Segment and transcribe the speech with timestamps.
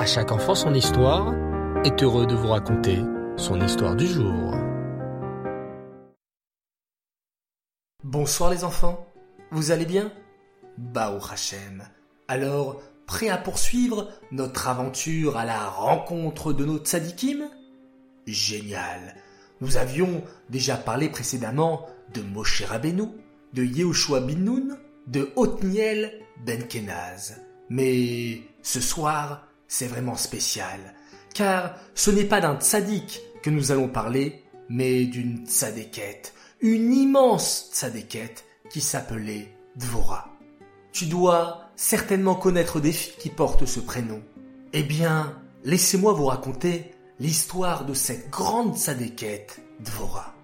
[0.00, 1.34] À chaque enfant son histoire
[1.84, 3.00] est heureux de vous raconter
[3.36, 4.54] son histoire du jour.
[8.02, 9.06] Bonsoir les enfants,
[9.50, 10.10] vous allez bien?
[10.78, 11.82] Bao Hachem.
[12.28, 17.50] Alors, prêt à poursuivre notre aventure à la rencontre de nos tzadikim?
[18.26, 19.16] Génial
[19.60, 23.04] Nous avions déjà parlé précédemment de Moshe Rabbeinu,
[23.52, 24.78] de Yehoshua bin Nun,
[25.08, 27.36] de Othniel ben Kenaz.
[27.68, 30.80] Mais ce soir, c'est vraiment spécial,
[31.32, 37.70] car ce n'est pas d'un tzaddik que nous allons parler, mais d'une tzadékette, une immense
[37.72, 40.28] tzadékette qui s'appelait Dvora.
[40.92, 44.20] Tu dois certainement connaître des filles qui portent ce prénom.
[44.72, 50.34] Eh bien, laissez-moi vous raconter l'histoire de cette grande tzadékette, Dvora.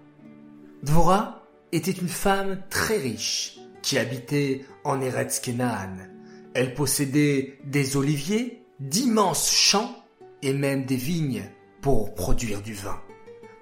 [0.83, 6.07] Dvora était une femme très riche qui habitait en Eretz Kenaan.
[6.53, 9.95] Elle possédait des oliviers, d'immenses champs
[10.41, 11.49] et même des vignes
[11.81, 12.99] pour produire du vin.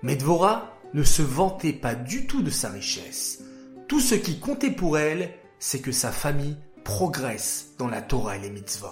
[0.03, 3.44] Mais Dvora ne se vantait pas du tout de sa richesse.
[3.88, 8.41] Tout ce qui comptait pour elle, c'est que sa famille progresse dans la Torah et
[8.41, 8.88] les mitzvot.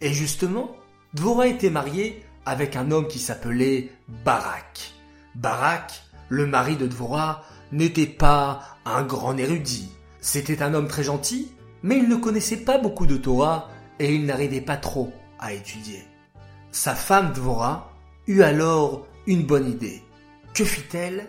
[0.00, 0.76] Et justement,
[1.14, 3.90] Dvora était mariée avec un homme qui s'appelait
[4.24, 4.92] Barak.
[5.34, 9.90] Barak, le mari de Dvora, n'était pas un grand érudit.
[10.20, 14.26] C'était un homme très gentil, mais il ne connaissait pas beaucoup de Torah et il
[14.26, 16.06] n'arrivait pas trop à étudier.
[16.70, 17.92] Sa femme Dvora
[18.26, 20.02] eut alors une bonne idée.
[20.54, 21.28] Que fit-elle?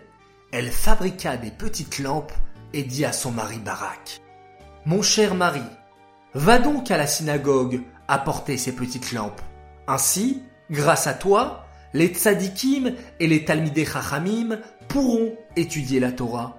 [0.51, 2.33] Elle fabriqua des petites lampes
[2.73, 4.21] et dit à son mari Barak
[4.85, 5.63] Mon cher mari,
[6.33, 9.41] va donc à la synagogue apporter ces petites lampes.
[9.87, 16.57] Ainsi, grâce à toi, les tzadikim et les talmidei chachamim pourront étudier la Torah.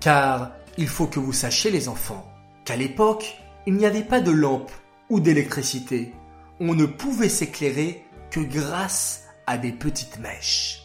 [0.00, 2.26] Car il faut que vous sachiez les enfants
[2.64, 3.36] qu'à l'époque,
[3.66, 4.70] il n'y avait pas de lampe
[5.10, 6.12] ou d'électricité.
[6.64, 10.84] On ne pouvait s'éclairer que grâce à des petites mèches.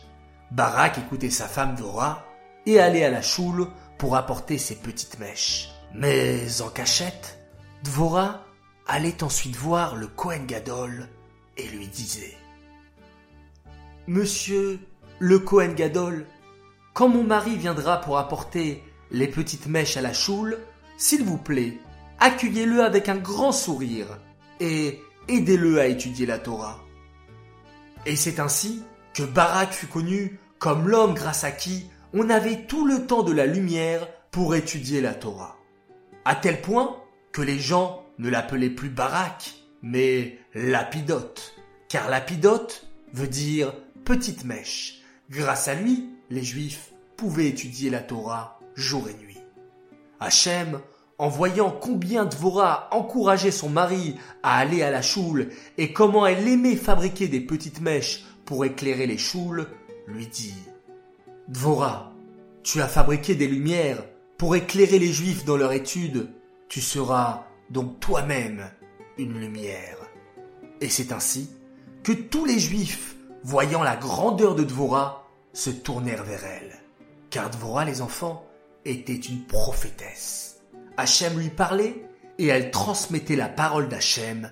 [0.50, 2.26] Barak écoutait sa femme Dora
[2.66, 3.68] et allait à la choule
[4.00, 5.70] pour apporter ses petites mèches.
[5.94, 7.38] Mais en cachette,
[7.84, 8.44] Dvora
[8.88, 11.10] allait ensuite voir le Kohen Gadol
[11.58, 12.36] et lui disait
[14.08, 14.80] Monsieur
[15.20, 16.26] le Kohen Gadol,
[16.96, 20.58] quand mon mari viendra pour apporter les petites mèches à la choule,
[20.98, 21.78] s'il vous plaît,
[22.18, 24.18] accueillez-le avec un grand sourire
[24.60, 26.84] et aidez-le à étudier la Torah.
[28.06, 28.84] Et c'est ainsi
[29.14, 33.34] que Barak fut connu comme l'homme grâce à qui on avait tout le temps de
[33.34, 35.58] la lumière pour étudier la Torah.
[36.26, 36.98] À tel point
[37.32, 41.56] que les gens ne l'appelaient plus Barak, mais Lapidote,
[41.90, 43.74] car Lapidote veut dire
[44.06, 45.02] petite mèche.
[45.30, 49.40] Grâce à lui, les Juifs pouvaient étudier la Torah jour et nuit.
[50.20, 50.80] Hachem,
[51.18, 56.48] en voyant combien Dvora encourageait son mari à aller à la choule et comment elle
[56.48, 59.68] aimait fabriquer des petites mèches pour éclairer les choules,
[60.08, 60.54] lui dit
[61.48, 62.14] Dvora,
[62.64, 64.04] tu as fabriqué des lumières
[64.38, 66.30] pour éclairer les Juifs dans leur étude,
[66.70, 68.70] tu seras donc toi-même
[69.18, 69.98] une lumière.
[70.82, 71.50] Et c'est ainsi
[72.04, 76.76] que tous les Juifs, voyant la grandeur de Dvora, se tournèrent vers elle.
[77.32, 78.46] Car Dvora, les enfants,
[78.86, 80.57] était une prophétesse.
[80.98, 82.04] Hachem lui parlait
[82.40, 84.52] et elle transmettait la parole d'Hachem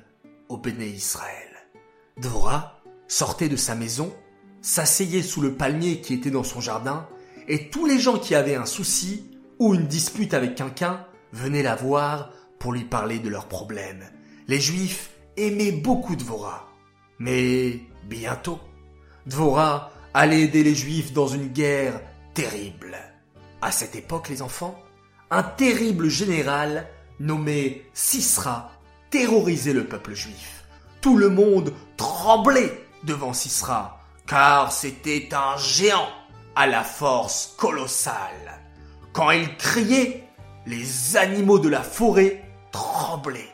[0.50, 1.50] au béné Israël.
[2.17, 4.13] Dvora sortait de sa maison,
[4.61, 7.07] s'asseyait sous le palmier qui était dans son jardin,
[7.47, 11.75] et tous les gens qui avaient un souci ou une dispute avec quelqu'un venaient la
[11.75, 14.03] voir pour lui parler de leurs problèmes.
[14.47, 16.67] Les Juifs aimaient beaucoup Dvora.
[17.19, 18.59] Mais bientôt,
[19.25, 22.01] Dvora allait aider les Juifs dans une guerre
[22.34, 22.97] terrible.
[23.61, 24.78] À cette époque, les enfants,
[25.31, 26.87] un terrible général
[27.19, 28.71] nommé Sisra
[29.09, 30.65] terrorisait le peuple juif.
[31.01, 36.09] Tout le monde tremblait devant Sisra, car c'était un géant
[36.55, 38.61] à la force colossale.
[39.13, 40.27] Quand il criait,
[40.65, 43.53] les animaux de la forêt tremblaient,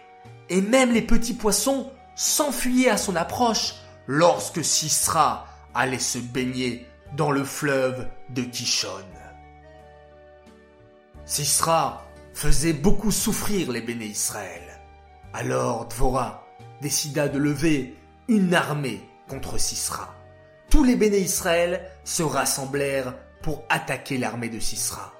[0.49, 3.75] et même les petits poissons s'enfuyaient à son approche
[4.07, 8.89] lorsque Sisra allait se baigner dans le fleuve de Kishon.
[11.31, 14.81] Sisra faisait beaucoup souffrir les béné Israël.
[15.31, 16.45] Alors Dvora
[16.81, 17.95] décida de lever
[18.27, 18.99] une armée
[19.29, 20.13] contre Sisra.
[20.69, 25.13] Tous les béné Israël se rassemblèrent pour attaquer l'armée de Sisra.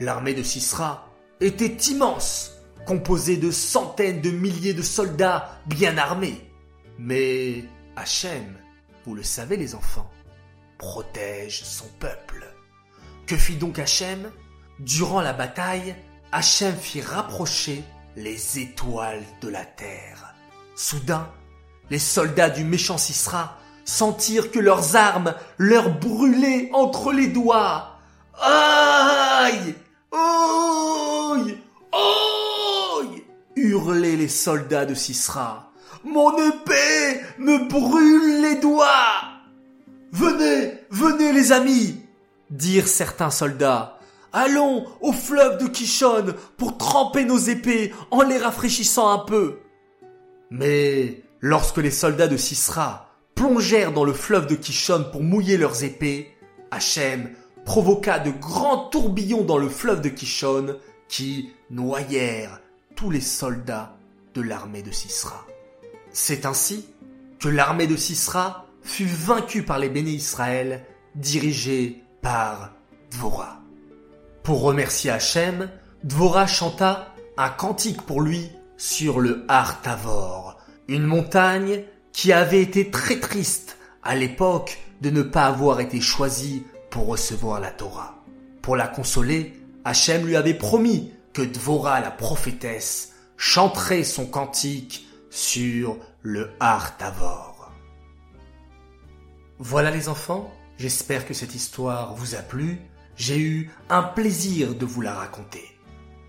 [0.00, 1.08] L'armée de Sisra
[1.40, 2.54] était immense,
[2.84, 6.50] composée de centaines de milliers de soldats bien armés.
[6.98, 7.62] Mais
[7.94, 8.58] Hachem,
[9.06, 10.10] vous le savez les enfants,
[10.78, 12.44] protège son peuple.
[13.28, 14.28] Que fit donc Hachem?
[14.78, 15.94] Durant la bataille,
[16.32, 17.84] Hachem fit rapprocher
[18.16, 20.34] les étoiles de la terre.
[20.74, 21.28] Soudain,
[21.90, 27.98] les soldats du méchant Sisra sentirent que leurs armes leur brûlaient entre les doigts.
[28.40, 29.74] Aïe
[30.12, 31.58] Aïe
[31.92, 33.24] Aïe
[33.56, 35.70] hurlaient les soldats de Sisra.
[36.04, 38.88] Mon épée me brûle les doigts
[40.12, 42.02] Venez, venez les amis
[42.52, 43.98] dirent certains soldats.
[44.32, 49.58] Allons au fleuve de Kishon pour tremper nos épées en les rafraîchissant un peu.
[50.50, 55.84] Mais lorsque les soldats de Sisra plongèrent dans le fleuve de Kishon pour mouiller leurs
[55.84, 56.34] épées,
[56.70, 57.30] Hachem
[57.64, 60.76] provoqua de grands tourbillons dans le fleuve de Kishon
[61.08, 62.60] qui noyèrent
[62.96, 63.96] tous les soldats
[64.34, 65.46] de l'armée de Sisra.
[66.10, 66.86] C'est ainsi
[67.38, 70.84] que l'armée de Sisra fut vaincue par les bénis Israël
[71.14, 72.72] dirigés par
[73.10, 73.62] Dvorah.
[74.42, 75.70] Pour remercier Hachem,
[76.02, 80.58] Dvorah chanta un cantique pour lui sur le Har Tavor,
[80.88, 86.64] une montagne qui avait été très triste à l'époque de ne pas avoir été choisie
[86.90, 88.16] pour recevoir la Torah.
[88.62, 89.54] Pour la consoler,
[89.84, 97.70] Hachem lui avait promis que Dvorah, la prophétesse, chanterait son cantique sur le Har Tavor.
[99.60, 102.80] Voilà les enfants, j'espère que cette histoire vous a plu
[103.16, 105.78] j'ai eu un plaisir de vous la raconter.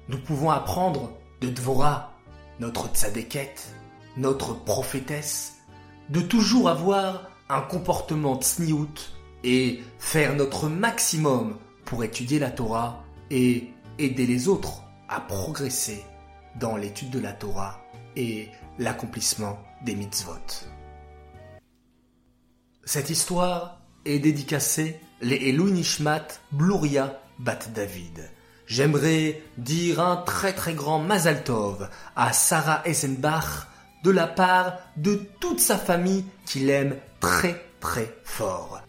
[0.09, 2.13] Nous pouvons apprendre de Dvorah,
[2.59, 3.74] notre tzadékette,
[4.18, 5.57] notre prophétesse,
[6.09, 9.13] de toujours avoir un comportement tsniout
[9.44, 16.03] et faire notre maximum pour étudier la Torah et aider les autres à progresser
[16.59, 17.79] dans l'étude de la Torah
[18.15, 20.68] et l'accomplissement des mitzvot.
[22.86, 28.29] Cette histoire est dédicacée les Elou Nishmat Bluria Bat David.
[28.65, 33.67] J'aimerais dire un très très grand Mazal Tov à Sarah Eisenbach
[34.03, 38.81] de la part de toute sa famille qui l'aime très très fort.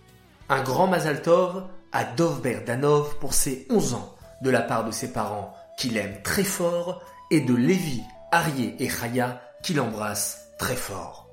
[0.49, 4.91] Un grand Mazal Tov à Dovber Danov pour ses 11 ans de la part de
[4.91, 8.03] ses parents qui l'aiment très fort et de Lévi,
[8.33, 11.29] Arié et Chaya qui l'embrassent très fort.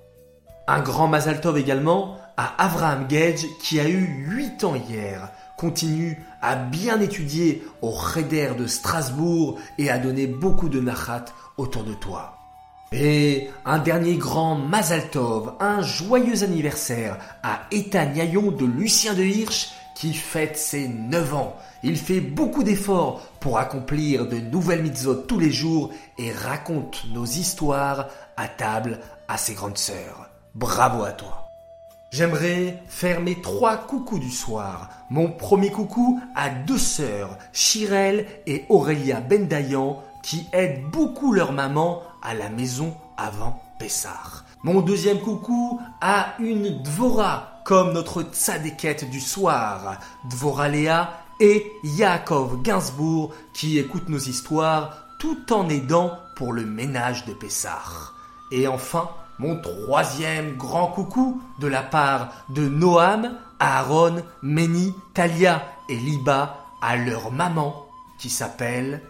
[0.67, 6.17] Un grand Mazal Tov également à Avraham Gage qui a eu 8 ans hier, continue
[6.41, 11.25] à bien étudier au Cheder de Strasbourg et à donner beaucoup de nachat
[11.57, 12.37] autour de toi.
[12.93, 20.13] Et un dernier grand Mazaltov, un joyeux anniversaire à Ethan de Lucien de Hirsch qui
[20.13, 21.55] fête ses 9 ans.
[21.83, 27.25] Il fait beaucoup d'efforts pour accomplir de nouvelles mitzvot tous les jours et raconte nos
[27.25, 30.29] histoires à table à ses grandes sœurs.
[30.55, 31.50] Bravo à toi.
[32.11, 34.89] J'aimerais faire mes trois coucous du soir.
[35.09, 42.03] Mon premier coucou à deux sœurs, Chirel et Aurélia Bendayan, qui aident beaucoup leur maman
[42.21, 44.43] à la maison avant Pessar.
[44.61, 49.97] Mon deuxième coucou à une Dvora, comme notre tzadékette du soir,
[50.29, 57.23] Dvora Léa et Yaakov Gainsbourg, qui écoutent nos histoires tout en aidant pour le ménage
[57.25, 58.15] de Pessar.
[58.51, 59.09] Et enfin,
[59.41, 66.95] mon troisième grand coucou de la part de Noam, Aaron, Meni, Talia et Liba à
[66.95, 67.87] leur maman
[68.19, 69.01] qui s'appelle,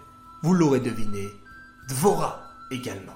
[0.41, 1.27] vous l'aurez deviné,
[1.89, 2.39] Dvora
[2.71, 3.11] également.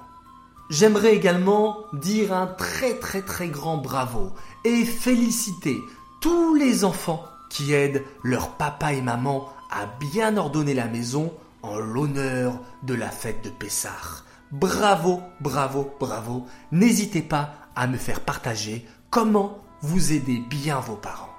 [0.68, 4.34] J'aimerais également dire un très très très grand bravo
[4.64, 5.80] et féliciter
[6.20, 11.32] tous les enfants qui aident leur papa et maman à bien ordonner la maison
[11.62, 14.25] en l'honneur de la fête de Pessah.
[14.52, 16.46] Bravo, bravo, bravo.
[16.72, 21.34] N'hésitez pas à me faire partager comment vous aidez bien vos parents.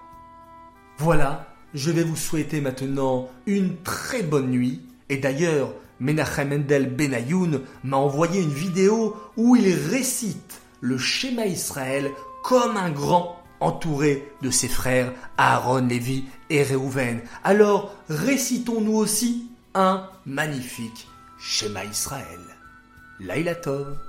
[0.97, 4.81] Voilà, je vais vous souhaiter maintenant une très bonne nuit.
[5.09, 12.11] Et d'ailleurs, Menachem Mendel Benayoun m'a envoyé une vidéo où il récite le schéma Israël
[12.43, 17.21] comme un grand entouré de ses frères Aaron, Lévi et Réhouven.
[17.43, 21.07] Alors récitons nous aussi un magnifique
[21.39, 22.56] schéma Israël.
[23.19, 24.06] Laila Tov